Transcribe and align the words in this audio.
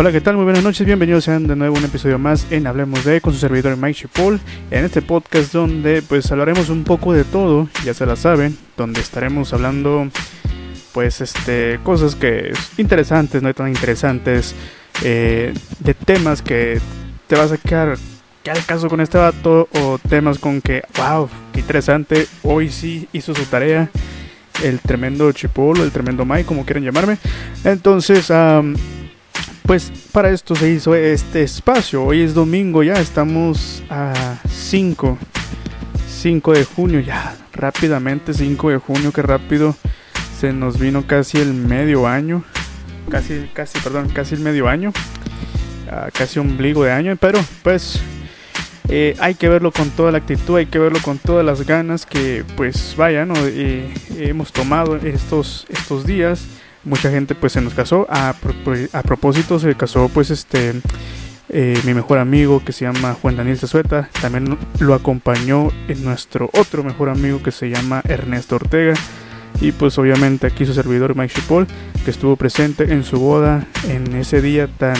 Hola, 0.00 0.12
¿qué 0.12 0.20
tal? 0.20 0.36
Muy 0.36 0.44
buenas 0.44 0.62
noches, 0.62 0.86
bienvenidos 0.86 1.24
sean 1.24 1.48
de 1.48 1.56
nuevo 1.56 1.74
a 1.74 1.78
un 1.80 1.84
episodio 1.84 2.20
más 2.20 2.46
en 2.52 2.68
Hablemos 2.68 3.04
de 3.04 3.20
con 3.20 3.32
su 3.32 3.40
servidor 3.40 3.76
Mike 3.76 4.02
Chipol, 4.02 4.38
en 4.70 4.84
este 4.84 5.02
podcast 5.02 5.52
donde 5.52 6.02
pues 6.02 6.30
hablaremos 6.30 6.68
un 6.68 6.84
poco 6.84 7.12
de 7.12 7.24
todo, 7.24 7.68
ya 7.84 7.92
se 7.94 8.06
la 8.06 8.14
saben, 8.14 8.56
donde 8.76 9.00
estaremos 9.00 9.52
hablando 9.52 10.08
pues 10.92 11.20
este 11.20 11.80
cosas 11.82 12.14
que 12.14 12.52
interesantes, 12.76 13.42
no 13.42 13.52
tan 13.52 13.66
interesantes, 13.70 14.54
eh, 15.02 15.52
de 15.80 15.94
temas 15.94 16.42
que 16.42 16.80
te 17.26 17.34
vas 17.34 17.50
a 17.50 17.58
quedar 17.58 17.98
¿qué 18.44 18.52
al 18.52 18.64
caso 18.66 18.88
con 18.88 19.00
este 19.00 19.18
vato? 19.18 19.68
O 19.82 19.98
temas 19.98 20.38
con 20.38 20.60
que, 20.60 20.84
wow, 20.96 21.28
qué 21.52 21.58
interesante, 21.58 22.28
hoy 22.44 22.70
sí 22.70 23.08
hizo 23.12 23.34
su 23.34 23.42
tarea 23.46 23.90
el 24.62 24.78
tremendo 24.78 25.32
Chipolo, 25.32 25.82
el 25.82 25.90
tremendo 25.90 26.24
Mike, 26.24 26.44
como 26.44 26.64
quieran 26.64 26.84
llamarme. 26.84 27.18
Entonces, 27.64 28.30
pues 29.68 29.92
para 30.12 30.30
esto 30.30 30.54
se 30.54 30.70
hizo 30.70 30.94
este 30.94 31.42
espacio. 31.42 32.02
Hoy 32.02 32.22
es 32.22 32.32
domingo, 32.32 32.82
ya 32.82 32.94
estamos 32.94 33.82
a 33.90 34.38
5, 34.48 35.18
5 36.08 36.52
de 36.54 36.64
junio, 36.64 37.00
ya 37.00 37.36
rápidamente 37.52 38.32
5 38.32 38.70
de 38.70 38.78
junio, 38.78 39.12
que 39.12 39.20
rápido 39.20 39.76
se 40.40 40.54
nos 40.54 40.78
vino 40.78 41.06
casi 41.06 41.36
el 41.36 41.52
medio 41.52 42.08
año. 42.08 42.44
Casi, 43.10 43.50
casi, 43.52 43.78
perdón, 43.80 44.08
casi 44.08 44.36
el 44.36 44.40
medio 44.40 44.68
año. 44.68 44.88
Uh, 44.88 46.08
casi 46.14 46.38
ombligo 46.38 46.84
de 46.84 46.92
año, 46.92 47.16
pero 47.20 47.38
pues 47.62 48.00
eh, 48.88 49.16
hay 49.18 49.34
que 49.34 49.50
verlo 49.50 49.70
con 49.70 49.90
toda 49.90 50.12
la 50.12 50.18
actitud, 50.18 50.56
hay 50.56 50.66
que 50.66 50.78
verlo 50.78 50.98
con 51.02 51.18
todas 51.18 51.44
las 51.44 51.66
ganas 51.66 52.06
que 52.06 52.42
pues 52.56 52.94
vaya, 52.96 53.26
eh, 53.36 53.92
hemos 54.16 54.50
tomado 54.50 54.96
estos, 54.96 55.66
estos 55.68 56.06
días. 56.06 56.46
Mucha 56.84 57.10
gente 57.10 57.34
pues 57.34 57.52
se 57.52 57.60
nos 57.60 57.74
casó. 57.74 58.06
A, 58.08 58.30
a 58.30 59.02
propósito 59.02 59.58
se 59.58 59.74
casó 59.74 60.08
pues 60.08 60.30
este 60.30 60.80
eh, 61.50 61.80
mi 61.84 61.94
mejor 61.94 62.18
amigo 62.18 62.62
que 62.62 62.72
se 62.72 62.84
llama 62.84 63.16
Juan 63.20 63.36
Daniel 63.36 63.58
Cesueta. 63.58 64.10
También 64.20 64.58
lo 64.78 64.94
acompañó 64.94 65.70
en 65.88 66.04
nuestro 66.04 66.50
otro 66.52 66.84
mejor 66.84 67.08
amigo 67.08 67.42
que 67.42 67.52
se 67.52 67.70
llama 67.70 68.02
Ernesto 68.06 68.56
Ortega. 68.56 68.94
Y 69.60 69.72
pues 69.72 69.98
obviamente 69.98 70.46
aquí 70.46 70.66
su 70.66 70.74
servidor 70.74 71.16
Mike 71.16 71.34
Chipol, 71.34 71.66
que 72.04 72.10
estuvo 72.10 72.36
presente 72.36 72.92
en 72.92 73.02
su 73.02 73.18
boda 73.18 73.66
en 73.88 74.14
ese 74.14 74.40
día 74.40 74.68
tan, 74.68 74.96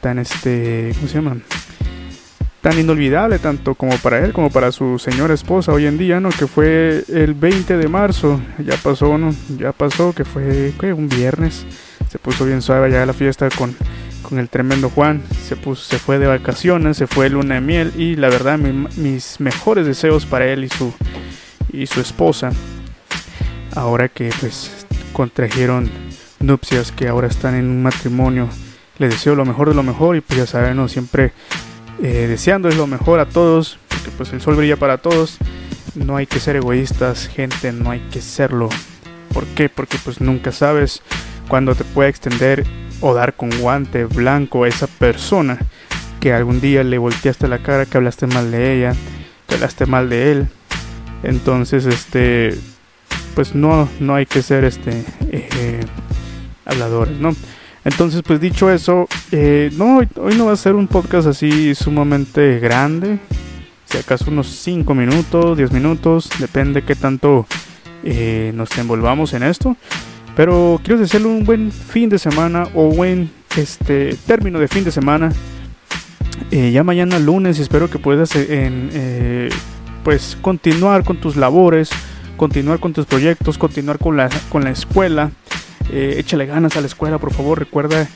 tan 0.00 0.18
este, 0.18 0.92
¿cómo 0.94 1.08
se 1.08 1.14
llama? 1.14 1.36
Tan 2.64 2.78
inolvidable 2.78 3.38
tanto 3.38 3.74
como 3.74 3.94
para 3.98 4.24
él 4.24 4.32
como 4.32 4.48
para 4.48 4.72
su 4.72 4.98
señora 4.98 5.34
esposa 5.34 5.70
hoy 5.70 5.84
en 5.84 5.98
día, 5.98 6.18
¿no? 6.18 6.30
Que 6.30 6.46
fue 6.46 7.04
el 7.08 7.34
20 7.34 7.76
de 7.76 7.88
marzo, 7.88 8.40
ya 8.58 8.74
pasó, 8.78 9.18
¿no? 9.18 9.34
Ya 9.58 9.72
pasó, 9.72 10.14
que 10.14 10.24
fue 10.24 10.72
un 10.94 11.10
viernes, 11.10 11.66
se 12.08 12.18
puso 12.18 12.46
bien 12.46 12.62
suave 12.62 12.90
ya 12.90 13.04
la 13.04 13.12
fiesta 13.12 13.50
con, 13.50 13.76
con 14.22 14.38
el 14.38 14.48
tremendo 14.48 14.88
Juan, 14.88 15.22
se, 15.46 15.56
puso, 15.56 15.84
se 15.84 15.98
fue 15.98 16.18
de 16.18 16.26
vacaciones, 16.26 16.96
se 16.96 17.06
fue 17.06 17.28
luna 17.28 17.56
de 17.56 17.60
miel 17.60 17.92
y 17.98 18.16
la 18.16 18.30
verdad 18.30 18.58
mis 18.58 19.40
mejores 19.40 19.84
deseos 19.84 20.24
para 20.24 20.46
él 20.46 20.64
y 20.64 20.70
su, 20.70 20.90
y 21.70 21.86
su 21.86 22.00
esposa, 22.00 22.50
ahora 23.76 24.08
que 24.08 24.30
pues 24.40 24.86
contrajeron 25.12 25.90
nupcias, 26.40 26.92
que 26.92 27.08
ahora 27.08 27.26
están 27.26 27.56
en 27.56 27.66
un 27.66 27.82
matrimonio, 27.82 28.48
les 28.96 29.10
deseo 29.10 29.34
lo 29.34 29.44
mejor 29.44 29.68
de 29.68 29.74
lo 29.74 29.82
mejor 29.82 30.16
y 30.16 30.22
pues 30.22 30.38
ya 30.38 30.46
saben, 30.46 30.76
¿no? 30.76 30.88
Siempre 30.88 31.34
eh, 32.02 32.26
deseándoles 32.28 32.76
lo 32.76 32.86
mejor 32.86 33.20
a 33.20 33.26
todos, 33.26 33.78
porque 33.88 34.10
pues 34.10 34.32
el 34.32 34.40
sol 34.40 34.56
brilla 34.56 34.76
para 34.76 34.98
todos. 34.98 35.38
No 35.94 36.16
hay 36.16 36.26
que 36.26 36.40
ser 36.40 36.56
egoístas, 36.56 37.28
gente, 37.28 37.72
no 37.72 37.90
hay 37.90 38.00
que 38.10 38.20
serlo. 38.20 38.68
¿Por 39.32 39.44
qué? 39.46 39.68
Porque 39.68 39.98
pues 40.02 40.20
nunca 40.20 40.52
sabes 40.52 41.02
cuándo 41.48 41.74
te 41.74 41.84
puede 41.84 42.10
extender 42.10 42.64
o 43.00 43.14
dar 43.14 43.34
con 43.34 43.50
guante 43.60 44.04
blanco 44.04 44.64
a 44.64 44.68
esa 44.68 44.86
persona 44.86 45.58
que 46.20 46.32
algún 46.32 46.60
día 46.60 46.82
le 46.84 46.98
volteaste 46.98 47.48
la 47.48 47.58
cara, 47.58 47.86
que 47.86 47.96
hablaste 47.96 48.26
mal 48.26 48.50
de 48.50 48.76
ella, 48.76 48.94
que 49.46 49.54
hablaste 49.56 49.86
mal 49.86 50.08
de 50.08 50.32
él. 50.32 50.48
Entonces, 51.22 51.86
este, 51.86 52.58
pues 53.34 53.54
no, 53.54 53.88
no 54.00 54.14
hay 54.14 54.26
que 54.26 54.42
ser 54.42 54.64
este 54.64 55.04
eh, 55.30 55.80
habladores, 56.64 57.18
¿no? 57.18 57.34
Entonces, 57.84 58.22
pues 58.22 58.40
dicho 58.40 58.70
eso, 58.70 59.06
eh, 59.30 59.70
no, 59.76 59.98
hoy, 59.98 60.34
no 60.36 60.46
va 60.46 60.52
a 60.52 60.56
ser 60.56 60.74
un 60.74 60.88
podcast 60.88 61.28
así 61.28 61.74
sumamente 61.74 62.58
grande. 62.58 63.18
Si 63.84 63.98
acaso 63.98 64.30
unos 64.30 64.46
5 64.48 64.94
minutos, 64.94 65.56
10 65.56 65.72
minutos, 65.72 66.30
depende 66.38 66.82
qué 66.82 66.94
tanto 66.94 67.46
eh, 68.02 68.52
nos 68.54 68.76
envolvamos 68.78 69.34
en 69.34 69.42
esto. 69.42 69.76
Pero 70.34 70.80
quiero 70.82 70.98
desearle 70.98 71.28
un 71.28 71.44
buen 71.44 71.70
fin 71.70 72.08
de 72.08 72.18
semana 72.18 72.66
o 72.74 72.88
buen 72.88 73.30
este, 73.56 74.16
término 74.26 74.58
de 74.58 74.68
fin 74.68 74.82
de 74.82 74.90
semana. 74.90 75.30
Eh, 76.50 76.72
ya 76.72 76.82
mañana 76.84 77.18
lunes 77.18 77.58
espero 77.58 77.90
que 77.90 77.98
puedas 77.98 78.30
pues 80.02 80.36
continuar 80.40 81.04
con 81.04 81.18
tus 81.18 81.36
labores, 81.36 81.90
continuar 82.36 82.80
con 82.80 82.92
tus 82.92 83.06
proyectos, 83.06 83.58
continuar 83.58 83.98
con 83.98 84.16
la, 84.16 84.30
con 84.48 84.64
la 84.64 84.70
escuela. 84.70 85.30
Eh, 85.90 86.16
échale 86.18 86.46
ganas 86.46 86.76
a 86.76 86.80
la 86.80 86.86
escuela, 86.86 87.18
por 87.18 87.32
favor. 87.32 87.58
Recuerda 87.58 88.08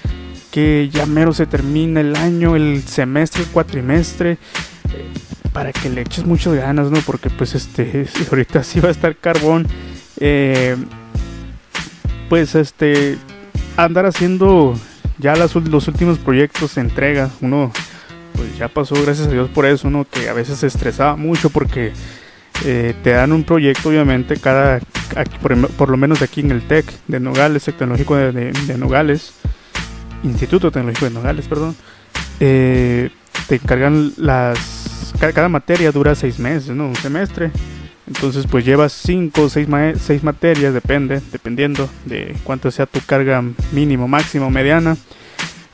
que 0.51 0.89
ya 0.93 1.07
mero 1.07 1.33
se 1.33 1.47
termina 1.47 2.01
el 2.01 2.17
año, 2.17 2.57
el 2.57 2.83
semestre, 2.83 3.43
el 3.43 3.49
cuatrimestre. 3.49 4.33
Eh, 4.33 5.13
para 5.53 5.73
que 5.73 5.91
le 5.91 6.03
eches 6.03 6.25
muchas 6.25 6.55
ganas, 6.55 6.91
¿no? 6.91 7.01
Porque 7.01 7.31
pues 7.31 7.55
este, 7.55 8.07
ahorita 8.31 8.63
sí 8.63 8.81
va 8.81 8.89
a 8.89 8.93
estar 8.93 9.17
carbón. 9.17 9.67
Eh, 10.21 10.77
pues 12.29 12.55
este, 12.55 13.19
andar 13.77 14.07
haciendo 14.07 14.75
ya 15.19 15.35
los 15.37 15.55
últimos 15.57 16.19
proyectos, 16.19 16.77
entregas. 16.77 17.33
Uno, 17.41 17.73
pues 18.35 18.57
ya 18.57 18.69
pasó, 18.69 18.95
gracias 19.03 19.29
a 19.29 19.31
Dios 19.31 19.49
por 19.51 19.67
eso, 19.67 19.89
uno 19.89 20.07
que 20.11 20.29
a 20.29 20.33
veces 20.33 20.59
se 20.59 20.67
estresaba 20.67 21.17
mucho 21.17 21.51
porque 21.51 21.93
eh, 22.65 22.95
te 23.03 23.11
dan 23.11 23.33
un 23.33 23.45
proyecto, 23.45 23.89
obviamente, 23.89 24.37
cada, 24.37 24.81
por, 25.77 25.89
lo 25.89 25.97
menos 25.97 26.23
aquí 26.23 26.41
en 26.41 26.51
el 26.51 26.63
TEC 26.63 26.87
de 27.07 27.21
Nogales, 27.21 27.69
el 27.69 27.75
Tecnológico 27.75 28.17
de, 28.17 28.53
Nogales, 28.77 29.35
Instituto 30.25 30.71
Tecnológico 30.71 31.07
de 31.07 31.13
Nogales, 31.13 31.47
perdón, 31.47 31.77
eh, 32.41 33.11
te 33.49 33.57
encargan 33.57 34.13
las. 34.17 35.15
Cada, 35.19 35.49
materia 35.49 35.91
dura 35.91 36.15
seis 36.15 36.39
meses, 36.39 36.71
¿no? 36.71 36.89
Un 36.89 36.97
semestre. 36.97 37.51
Entonces, 38.07 38.47
pues 38.47 38.65
llevas 38.65 38.93
cinco 38.93 39.43
o 39.43 39.49
seis, 39.49 39.69
seis 40.01 40.23
materias, 40.23 40.73
depende, 40.73 41.21
dependiendo 41.31 41.89
de 42.07 42.35
cuánto 42.43 42.71
sea 42.71 42.87
tu 42.87 43.01
carga 43.01 43.43
mínimo, 43.73 44.09
máximo, 44.09 44.51
mediana. 44.51 44.97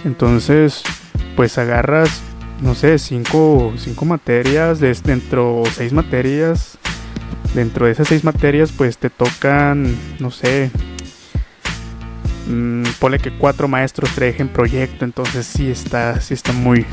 Entonces, 0.05 0.83
pues 1.37 1.59
agarras 1.59 2.23
no 2.60 2.75
sé, 2.75 2.98
cinco, 2.98 3.72
cinco 3.76 4.04
materias, 4.04 4.81
de, 4.81 4.92
dentro 5.04 5.62
seis 5.72 5.92
materias, 5.92 6.78
dentro 7.54 7.87
de 7.87 7.92
esas 7.92 8.09
seis 8.09 8.25
materias 8.25 8.72
pues 8.72 8.98
te 8.98 9.10
tocan, 9.10 9.97
no 10.19 10.31
sé, 10.31 10.70
mmm, 12.48 12.84
ponle 12.98 13.19
que 13.19 13.31
cuatro 13.31 13.69
maestros 13.69 14.14
dejen 14.16 14.48
proyecto, 14.48 15.04
entonces 15.04 15.47
sí 15.47 15.70
está, 15.70 16.20
sí 16.20 16.34
está 16.34 16.53
muy, 16.53 16.87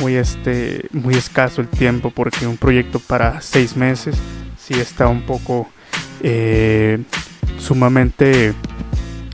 muy, 0.00 0.16
este, 0.16 0.88
muy 0.92 1.14
escaso 1.14 1.60
el 1.60 1.68
tiempo 1.68 2.10
porque 2.10 2.46
un 2.46 2.56
proyecto 2.56 2.98
para 2.98 3.40
seis 3.40 3.76
meses 3.76 4.16
sí 4.56 4.74
está 4.74 5.08
un 5.08 5.22
poco 5.22 5.68
eh, 6.22 6.98
sumamente 7.58 8.54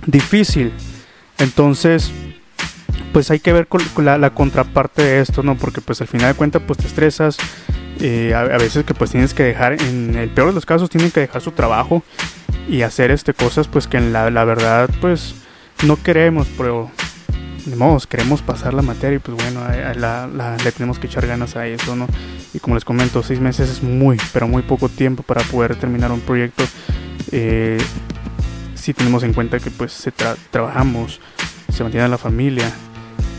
difícil. 0.06 0.72
Entonces, 1.38 2.10
pues 3.18 3.32
hay 3.32 3.40
que 3.40 3.52
ver 3.52 3.66
con, 3.66 3.82
la, 4.04 4.30
contraparte 4.30 5.02
de 5.02 5.20
esto, 5.20 5.42
¿no? 5.42 5.56
Porque 5.56 5.80
pues 5.80 6.00
al 6.00 6.06
final 6.06 6.28
de 6.28 6.36
cuentas 6.36 6.62
pues 6.64 6.78
te 6.78 6.86
estresas, 6.86 7.36
eh, 7.98 8.32
a, 8.32 8.44
veces 8.58 8.84
que 8.84 8.94
pues 8.94 9.10
tienes 9.10 9.34
que 9.34 9.42
dejar, 9.42 9.72
en 9.72 10.14
el 10.14 10.28
peor 10.28 10.50
de 10.50 10.54
los 10.54 10.64
casos 10.64 10.88
tienen 10.88 11.10
que 11.10 11.18
dejar 11.18 11.42
su 11.42 11.50
trabajo 11.50 12.04
y 12.68 12.82
hacer 12.82 13.10
este 13.10 13.34
cosas 13.34 13.66
pues 13.66 13.88
que 13.88 13.96
en 13.96 14.12
la, 14.12 14.30
la 14.30 14.44
verdad 14.44 14.88
pues 15.00 15.34
no 15.84 16.00
queremos, 16.00 16.46
pero 16.56 16.92
de 17.66 17.74
modo, 17.74 17.98
queremos 18.08 18.40
pasar 18.40 18.72
la 18.72 18.82
materia 18.82 19.16
y 19.16 19.18
pues 19.18 19.36
bueno, 19.36 19.62
le 20.62 20.70
tenemos 20.70 21.00
que 21.00 21.08
echar 21.08 21.26
ganas 21.26 21.56
a 21.56 21.66
eso, 21.66 21.96
¿no? 21.96 22.06
Y 22.54 22.60
como 22.60 22.76
les 22.76 22.84
comento, 22.84 23.24
seis 23.24 23.40
meses 23.40 23.68
es 23.68 23.82
muy, 23.82 24.16
pero 24.32 24.46
muy 24.46 24.62
poco 24.62 24.88
tiempo 24.88 25.24
para 25.24 25.42
poder 25.42 25.74
terminar 25.74 26.12
un 26.12 26.20
proyecto. 26.20 26.62
Eh, 27.32 27.78
si 28.76 28.94
tenemos 28.94 29.24
en 29.24 29.32
cuenta 29.32 29.58
que 29.58 29.72
pues 29.72 29.92
se 29.92 30.12
trabajamos, 30.52 31.20
se 31.72 31.82
mantiene 31.82 32.06
la 32.06 32.16
familia, 32.16 32.72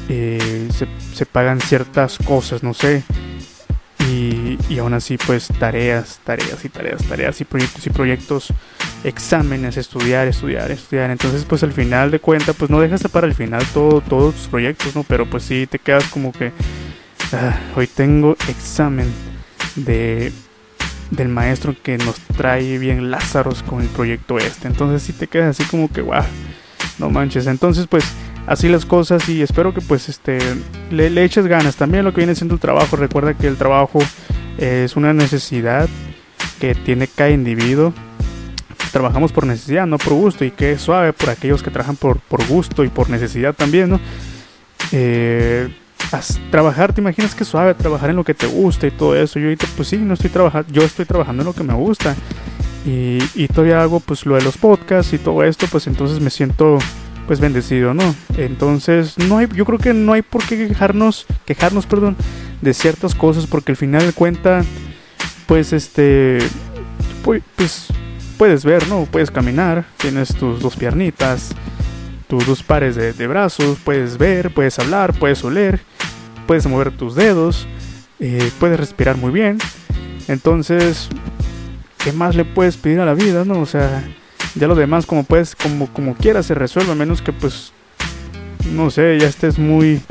eh, 0.09 0.67
se, 1.13 1.25
pagan 1.25 1.61
ciertas 1.61 2.17
cosas, 2.17 2.63
no 2.63 2.73
sé. 2.73 3.03
Y, 4.09 4.57
y, 4.69 4.79
aún 4.79 4.93
así, 4.93 5.17
pues 5.17 5.49
tareas, 5.59 6.19
tareas 6.23 6.65
y 6.65 6.69
tareas, 6.69 7.03
tareas 7.03 7.39
y 7.41 7.45
proyectos 7.45 7.85
y 7.85 7.89
proyectos, 7.91 8.53
exámenes, 9.03 9.77
estudiar, 9.77 10.27
estudiar, 10.27 10.71
estudiar. 10.71 11.11
Entonces, 11.11 11.45
pues 11.45 11.61
al 11.61 11.73
final 11.73 12.09
de 12.09 12.19
cuentas, 12.19 12.55
pues 12.57 12.71
no 12.71 12.79
dejas 12.81 13.03
para 13.03 13.27
el 13.27 13.35
final 13.35 13.63
todo, 13.73 14.01
todos 14.01 14.33
tus 14.33 14.47
proyectos, 14.47 14.95
¿no? 14.95 15.03
Pero 15.03 15.29
pues 15.29 15.43
sí 15.43 15.67
te 15.67 15.77
quedas 15.77 16.05
como 16.05 16.31
que, 16.31 16.51
ah, 17.33 17.59
hoy 17.75 17.85
tengo 17.85 18.35
examen 18.47 19.11
de 19.75 20.33
del 21.11 21.27
maestro 21.27 21.75
que 21.81 21.97
nos 21.97 22.19
trae 22.37 22.77
bien 22.77 23.09
Lázaros 23.09 23.63
con 23.63 23.81
el 23.81 23.87
proyecto 23.87 24.37
este. 24.37 24.67
Entonces 24.67 25.01
sí 25.03 25.13
te 25.13 25.27
quedas 25.27 25.59
así 25.59 25.69
como 25.69 25.91
que, 25.91 26.01
wow, 26.01 26.23
no 26.97 27.09
manches. 27.09 27.47
Entonces, 27.47 27.87
pues 27.87 28.05
así 28.49 28.67
las 28.67 28.83
cosas 28.83 29.29
y 29.29 29.43
espero 29.43 29.75
que 29.75 29.79
pues 29.79 30.09
este 30.09 30.39
le, 30.89 31.11
le, 31.11 31.23
eches 31.23 31.45
ganas. 31.45 31.75
También 31.75 32.03
lo 32.03 32.11
que 32.11 32.21
viene 32.21 32.33
siendo 32.33 32.55
el 32.55 32.59
trabajo 32.59 32.95
recuerda 32.95 33.35
que 33.35 33.47
el 33.47 33.57
trabajo 33.57 33.99
es 34.57 34.95
una 34.95 35.13
necesidad 35.13 35.87
que 36.59 36.73
tiene 36.73 37.07
cada 37.07 37.29
individuo. 37.29 37.93
Trabajamos 38.91 39.31
por 39.31 39.45
necesidad 39.45 39.85
no 39.85 39.99
por 39.99 40.13
gusto 40.13 40.43
y 40.43 40.51
que 40.51 40.79
suave 40.79 41.13
por 41.13 41.29
aquellos 41.29 41.61
que 41.61 41.69
trabajan 41.69 41.95
por, 41.95 42.19
por 42.21 42.45
gusto 42.47 42.83
y 42.83 42.89
por 42.89 43.11
necesidad 43.11 43.53
también 43.53 43.91
no 43.91 43.99
eh, 44.91 45.69
trabajar 46.49 46.91
te 46.91 47.01
imaginas 47.01 47.35
que 47.35 47.43
es 47.43 47.49
suave 47.49 47.75
trabajar 47.75 48.09
en 48.09 48.15
lo 48.15 48.23
que 48.23 48.33
te 48.33 48.47
gusta 48.47 48.87
y 48.87 48.91
todo 48.91 49.15
eso 49.15 49.37
yo 49.37 49.45
ahorita 49.45 49.67
pues 49.77 49.89
sí 49.89 49.97
no 49.97 50.15
estoy 50.15 50.31
trabajando 50.31 50.73
yo 50.73 50.81
estoy 50.81 51.05
trabajando 51.05 51.43
en 51.43 51.47
lo 51.47 51.53
que 51.53 51.63
me 51.63 51.75
gusta. 51.75 52.15
Y, 52.85 53.19
y 53.35 53.47
todavía 53.49 53.81
hago 53.81 53.99
pues 53.99 54.25
lo 54.25 54.35
de 54.35 54.41
los 54.41 54.57
podcasts 54.57 55.13
y 55.13 55.19
todo 55.19 55.43
esto 55.43 55.67
pues 55.69 55.85
entonces 55.85 56.19
me 56.19 56.31
siento 56.31 56.79
pues 57.29 57.39
bendecido, 57.39 57.93
¿no? 57.93 58.15
Entonces, 58.37 59.19
no 59.19 59.37
hay, 59.37 59.47
yo 59.53 59.63
creo 59.63 59.77
que 59.77 59.93
no 59.93 60.13
hay 60.13 60.23
por 60.23 60.43
qué 60.43 60.67
quejarnos, 60.67 61.27
quejarnos, 61.45 61.85
perdón, 61.85 62.15
de 62.59 62.73
ciertas 62.73 63.13
cosas, 63.13 63.45
porque 63.45 63.73
al 63.73 63.75
final 63.75 64.03
de 64.03 64.13
cuenta, 64.13 64.65
pues 65.45 65.71
este, 65.71 66.39
pues, 67.23 67.85
puedes 68.35 68.65
ver, 68.65 68.87
¿no? 68.87 69.05
Puedes 69.05 69.29
caminar, 69.29 69.85
tienes 69.97 70.29
tus 70.33 70.59
dos 70.59 70.75
piernitas, 70.75 71.51
tus 72.27 72.47
dos 72.47 72.63
pares 72.63 72.95
de, 72.95 73.27
brazos, 73.27 73.77
puedes 73.83 74.17
ver, 74.17 74.51
puedes 74.51 74.79
hablar, 74.79 75.13
puedes 75.13 75.43
oler, 75.43 75.81
puedes 76.47 76.65
mover 76.65 76.89
tus 76.89 77.13
dedos, 77.13 77.67
eh, 78.19 78.49
puedes 78.59 78.79
respirar 78.79 79.17
muy 79.17 79.31
bien. 79.31 79.59
Entonces, 80.27 81.09
¿qué 82.03 82.11
más 82.11 82.35
le 82.35 82.43
puedes 82.43 82.75
pedir 82.75 82.99
a 83.01 83.05
la 83.05 83.13
vida, 83.13 83.45
no? 83.45 83.59
O 83.59 83.67
sea, 83.67 84.03
ya 84.55 84.67
lo 84.67 84.75
demás, 84.75 85.05
como 85.05 85.23
puedes, 85.23 85.55
como, 85.55 85.87
como 85.87 86.15
quieras, 86.15 86.45
se 86.45 86.55
resuelve, 86.55 86.91
a 86.91 86.95
menos 86.95 87.21
que 87.21 87.33
pues, 87.33 87.71
no 88.73 88.89
sé, 88.89 89.17
ya 89.19 89.27
estés 89.27 89.59
muy, 89.59 90.01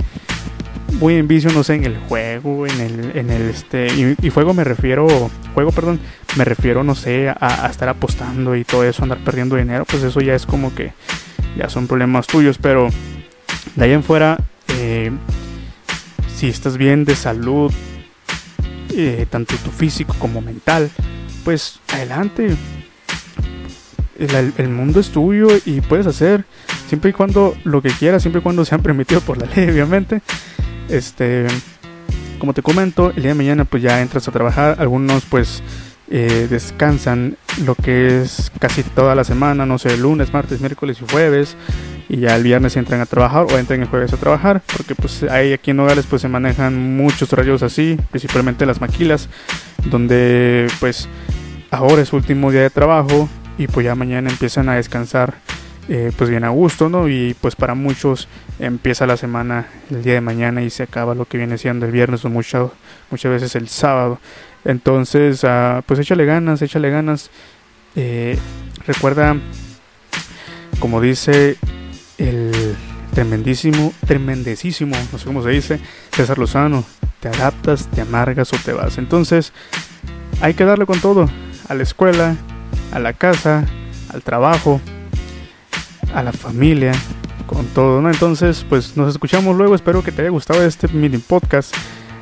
muy 0.93 1.14
en 1.14 1.29
vicio, 1.29 1.50
no 1.52 1.62
sé, 1.62 1.75
en 1.75 1.85
el 1.85 1.99
juego, 1.99 2.67
en 2.67 2.81
el, 2.81 3.17
en 3.17 3.31
el 3.31 3.43
este, 3.50 3.88
y, 4.20 4.31
juego 4.31 4.55
me 4.55 4.64
refiero, 4.64 5.06
juego, 5.55 5.73
perdón, 5.73 6.00
me 6.37 6.44
refiero, 6.44 6.85
no 6.85 6.94
sé, 6.94 7.29
a, 7.29 7.69
estar 7.70 7.88
apostando 7.88 8.56
y 8.56 8.64
todo 8.64 8.85
eso, 8.85 9.02
andar 9.02 9.19
perdiendo 9.19 9.56
dinero, 9.56 9.85
pues 9.85 10.02
eso 10.02 10.20
ya 10.20 10.35
es 10.35 10.46
como 10.46 10.75
que, 10.75 10.93
ya 11.56 11.69
son 11.69 11.87
problemas 11.87 12.26
tuyos, 12.26 12.58
pero 12.58 12.88
de 13.76 13.85
ahí 13.85 13.93
en 13.93 14.02
fuera, 14.02 14.38
eh, 14.79 15.11
si 16.35 16.49
estás 16.49 16.76
bien 16.76 17.05
de 17.05 17.17
salud, 17.17 17.73
eh, 18.94 19.26
tanto 19.29 19.55
tu 19.56 19.70
físico 19.70 20.14
como 20.19 20.40
mental, 20.40 20.90
pues 21.44 21.81
adelante, 21.93 22.56
el, 24.19 24.69
mundo 24.69 25.00
es 25.00 25.11
tuyo 25.11 25.49
y 25.65 25.81
puedes 25.81 26.06
hacer 26.06 26.44
siempre 26.88 27.11
y 27.11 27.12
cuando 27.12 27.56
lo 27.65 27.81
que 27.81 27.91
quieras, 27.91 28.23
siempre 28.23 28.41
y 28.41 28.43
cuando 28.43 28.65
sean 28.65 28.82
permitido 28.82 29.20
por 29.20 29.38
la 29.38 29.47
ley, 29.55 29.69
obviamente. 29.70 30.20
Este, 30.88 31.47
como 32.38 32.55
te 32.55 32.62
comento, 32.62 33.11
el 33.11 33.23
día 33.23 33.29
de 33.29 33.35
mañana 33.35 33.65
pues 33.65 33.82
ya 33.82 34.00
entras 34.00 34.26
a 34.29 34.32
trabajar, 34.32 34.76
algunos 34.79 35.25
pues 35.25 35.62
eh, 36.11 36.47
descansan 36.49 37.37
lo 37.65 37.75
que 37.75 38.23
es 38.23 38.50
casi 38.59 38.82
toda 38.82 39.15
la 39.15 39.25
semana, 39.25 39.67
no 39.67 39.79
sé, 39.79 39.97
lunes, 39.99 40.32
martes, 40.32 40.61
miércoles 40.61 40.99
y 41.03 41.12
jueves, 41.12 41.56
y 42.09 42.19
ya 42.19 42.35
el 42.37 42.43
viernes 42.43 42.76
entran 42.76 43.00
a 43.03 43.06
trabajar 43.06 43.47
o 43.50 43.59
entran 43.59 43.82
el 43.82 43.88
jueves 43.88 44.12
a 44.12 44.17
trabajar, 44.17 44.62
porque 44.75 44.94
pues 44.94 45.25
ahí 45.25 45.53
aquí 45.53 45.73
en 45.73 45.76
Nogales 45.76 46.06
pues 46.09 46.23
se 46.23 46.29
manejan 46.29 46.97
muchos 46.97 47.31
horarios 47.32 47.62
así, 47.62 47.99
principalmente 48.11 48.64
las 48.64 48.81
maquilas, 48.81 49.29
donde 49.85 50.69
pues 50.81 51.09
ahora 51.71 52.00
es 52.00 52.12
último 52.12 52.50
día 52.50 52.62
de 52.62 52.71
trabajo 52.71 53.29
y 53.58 53.66
pues 53.66 53.84
ya 53.84 53.94
mañana 53.94 54.31
empiezan 54.31 54.69
a 54.69 54.76
descansar 54.76 55.34
eh, 55.88 56.12
pues 56.16 56.31
bien 56.31 56.44
a 56.44 56.50
gusto, 56.50 56.88
¿no? 56.88 57.08
Y 57.08 57.34
pues 57.40 57.56
para 57.56 57.75
muchos 57.75 58.28
empieza 58.58 59.06
la 59.06 59.16
semana 59.16 59.66
el 59.90 60.02
día 60.02 60.14
de 60.14 60.20
mañana 60.20 60.62
y 60.62 60.70
se 60.70 60.82
acaba 60.82 61.14
lo 61.14 61.25
que 61.25 61.38
viene 61.38 61.58
siendo 61.58 61.87
el 61.87 61.93
viernes 61.93 62.25
o 62.25 62.28
mucho, 62.28 62.72
muchas 63.10 63.32
veces 63.32 63.56
el 63.56 63.69
sábado. 63.69 64.20
Entonces, 64.64 65.43
uh, 65.44 65.82
pues 65.87 65.99
échale 66.00 66.25
ganas, 66.25 66.60
échale 66.62 66.90
ganas. 66.90 67.31
Eh, 67.96 68.38
recuerda, 68.87 69.37
como 70.78 71.00
dice 71.00 71.56
el 72.19 72.76
tremendísimo, 73.14 73.93
tremendísimo, 74.06 74.94
no 75.11 75.19
sé 75.19 75.25
cómo 75.25 75.43
se 75.43 75.50
dice, 75.50 75.81
César 76.12 76.38
Lozano, 76.38 76.84
te 77.20 77.28
adaptas, 77.28 77.88
te 77.88 78.02
amargas 78.02 78.52
o 78.52 78.56
te 78.58 78.72
vas. 78.72 78.99
Entonces, 78.99 79.52
hay 80.43 80.54
que 80.54 80.64
darle 80.64 80.84
con 80.84 81.00
todo, 81.00 81.28
a 81.69 81.75
la 81.75 81.82
escuela, 81.82 82.37
a 82.93 82.99
la 82.99 83.12
casa, 83.12 83.64
al 84.12 84.23
trabajo, 84.23 84.81
a 86.14 86.23
la 86.23 86.32
familia, 86.32 86.93
con 87.46 87.67
todo, 87.67 88.00
¿no? 88.00 88.11
Entonces, 88.11 88.64
pues 88.69 88.96
nos 88.96 89.11
escuchamos 89.11 89.56
luego. 89.56 89.75
Espero 89.75 90.02
que 90.02 90.12
te 90.12 90.23
haya 90.23 90.31
gustado 90.31 90.62
este 90.64 90.88
mini 90.88 91.19
podcast. 91.19 91.75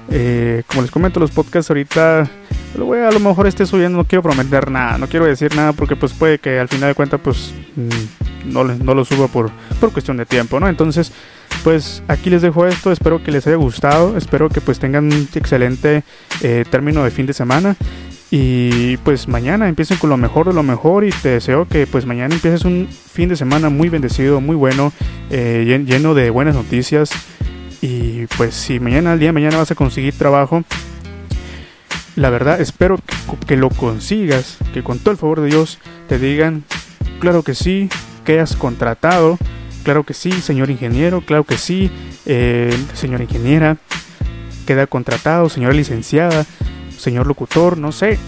Eh, 0.08 0.62
como 0.68 0.82
les 0.82 0.90
comento, 0.90 1.18
los 1.18 1.32
podcasts 1.32 1.68
ahorita 1.70 2.30
lo 2.76 2.84
voy 2.84 3.00
a, 3.00 3.10
lo 3.10 3.20
mejor 3.20 3.46
esté 3.46 3.66
subiendo. 3.66 3.98
No 3.98 4.04
quiero 4.04 4.22
prometer 4.22 4.70
nada, 4.70 4.98
no 4.98 5.08
quiero 5.08 5.26
decir 5.26 5.54
nada 5.54 5.72
porque, 5.72 5.96
pues, 5.96 6.12
puede 6.12 6.38
que 6.38 6.58
al 6.58 6.68
final 6.68 6.90
de 6.90 6.94
cuentas, 6.94 7.20
pues, 7.22 7.52
mm, 7.74 8.52
no, 8.52 8.64
no 8.64 8.94
lo 8.94 9.04
suba 9.04 9.28
por, 9.28 9.50
por 9.80 9.92
cuestión 9.92 10.16
de 10.16 10.26
tiempo, 10.26 10.60
¿no? 10.60 10.68
Entonces, 10.68 11.12
pues 11.64 12.02
aquí 12.06 12.30
les 12.30 12.42
dejo 12.42 12.66
esto. 12.66 12.92
Espero 12.92 13.22
que 13.22 13.32
les 13.32 13.46
haya 13.46 13.56
gustado. 13.56 14.16
Espero 14.16 14.48
que, 14.48 14.60
pues, 14.60 14.78
tengan 14.78 15.06
un 15.06 15.28
excelente 15.34 16.04
eh, 16.40 16.64
término 16.70 17.02
de 17.02 17.10
fin 17.10 17.26
de 17.26 17.32
semana. 17.32 17.76
Y 18.30 18.96
pues 18.98 19.28
mañana 19.28 19.68
empiecen 19.68 19.98
con 19.98 20.10
lo 20.10 20.16
mejor 20.16 20.48
de 20.48 20.54
lo 20.54 20.62
mejor 20.62 21.04
y 21.04 21.10
te 21.10 21.28
deseo 21.28 21.66
que 21.68 21.86
pues 21.86 22.06
mañana 22.06 22.34
empieces 22.34 22.64
un 22.64 22.88
fin 22.88 23.28
de 23.28 23.36
semana 23.36 23.68
muy 23.68 23.88
bendecido, 23.88 24.40
muy 24.40 24.56
bueno, 24.56 24.92
eh, 25.30 25.84
lleno 25.86 26.14
de 26.14 26.30
buenas 26.30 26.54
noticias. 26.54 27.10
Y 27.80 28.26
pues 28.36 28.54
si 28.54 28.80
mañana, 28.80 29.12
al 29.12 29.20
día 29.20 29.28
de 29.28 29.32
mañana 29.32 29.58
vas 29.58 29.70
a 29.70 29.76
conseguir 29.76 30.14
trabajo, 30.14 30.64
la 32.16 32.30
verdad 32.30 32.60
espero 32.60 32.98
que, 32.98 33.46
que 33.46 33.56
lo 33.56 33.68
consigas, 33.70 34.58
que 34.74 34.82
con 34.82 34.98
todo 34.98 35.12
el 35.12 35.18
favor 35.18 35.40
de 35.40 35.48
Dios 35.48 35.78
te 36.08 36.18
digan, 36.18 36.64
claro 37.20 37.42
que 37.44 37.54
sí, 37.54 37.88
que 38.24 38.40
has 38.40 38.56
contratado, 38.56 39.38
claro 39.84 40.02
que 40.02 40.14
sí, 40.14 40.32
señor 40.32 40.70
ingeniero, 40.70 41.20
claro 41.20 41.44
que 41.44 41.58
sí, 41.58 41.92
eh, 42.24 42.76
señora 42.94 43.22
ingeniera, 43.22 43.76
queda 44.66 44.88
contratado, 44.88 45.48
señora 45.48 45.74
licenciada 45.74 46.44
señor 46.98 47.26
locutor, 47.26 47.78
no 47.78 47.92
sé, 47.92 48.18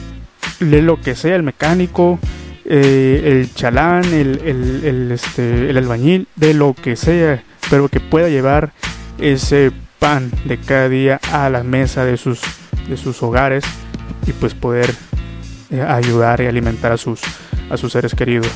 lee 0.61 0.83
lo 0.83 1.01
que 1.01 1.15
sea, 1.15 1.37
el 1.37 1.43
mecánico, 1.43 2.19
eh, 2.65 3.23
el 3.25 3.55
chalán, 3.55 4.05
el, 4.13 4.41
el, 4.45 5.11
este, 5.13 5.71
el 5.71 5.77
albañil, 5.77 6.29
de 6.37 6.55
lo 6.55 6.75
que 6.75 6.97
sea, 6.97 7.43
pero 7.71 7.89
que 7.89 8.01
pueda 8.01 8.29
llevar 8.29 8.73
ese 9.19 9.73
pan 9.99 10.31
de 10.45 10.59
cada 10.59 10.89
día 10.89 11.21
a 11.33 11.49
la 11.49 11.63
mesa 11.63 12.05
de 12.05 12.17
sus, 12.17 12.41
de 12.89 12.97
sus 12.97 13.23
hogares 13.23 13.65
y 14.27 14.33
pues 14.33 14.55
poder 14.55 14.95
eh, 15.71 15.81
ayudar 15.81 16.41
y 16.41 16.47
alimentar 16.47 16.93
a 16.93 16.99
sus, 16.99 17.21
a 17.71 17.77
sus 17.77 17.93
seres 17.93 18.15
queridos. 18.15 18.49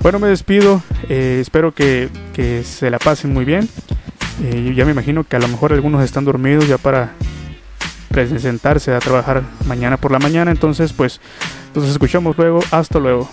Bueno, 0.00 0.18
me 0.18 0.28
despido, 0.28 0.82
eh, 1.08 1.38
espero 1.40 1.72
que, 1.72 2.08
que, 2.34 2.62
se 2.62 2.90
la 2.90 2.98
pasen 2.98 3.32
muy 3.32 3.44
bien. 3.44 3.68
ya 4.76 4.84
me 4.84 4.92
imagino 4.92 5.24
que 5.24 5.36
a 5.36 5.40
lo 5.40 5.48
mejor 5.48 5.72
algunos 5.72 6.04
están 6.04 6.24
dormidos 6.24 6.68
ya 6.68 6.78
para 6.78 7.14
presentarse 8.24 8.94
a 8.94 8.98
trabajar 8.98 9.42
mañana 9.66 9.98
por 9.98 10.10
la 10.10 10.18
mañana. 10.18 10.50
Entonces, 10.50 10.94
pues 10.94 11.20
nos 11.74 11.86
escuchamos 11.86 12.38
luego. 12.38 12.60
Hasta 12.70 12.98
luego. 12.98 13.28